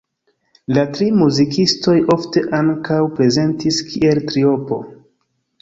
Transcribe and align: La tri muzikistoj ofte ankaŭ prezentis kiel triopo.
La 0.77 0.85
tri 0.93 1.09
muzikistoj 1.17 1.95
ofte 2.15 2.43
ankaŭ 2.63 2.99
prezentis 3.21 3.81
kiel 3.93 4.27
triopo. 4.33 4.83